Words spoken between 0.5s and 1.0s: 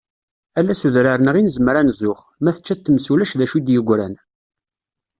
Ala s